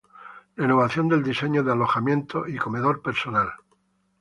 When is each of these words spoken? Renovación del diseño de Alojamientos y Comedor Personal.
Renovación 0.55 1.07
del 1.09 1.21
diseño 1.21 1.63
de 1.63 1.73
Alojamientos 1.73 2.49
y 2.49 2.57
Comedor 2.57 3.03
Personal. 3.03 3.51